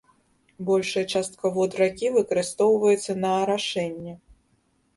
[0.69, 4.19] Большая частка вод ракі выкарыстоўваецца на арашэнне.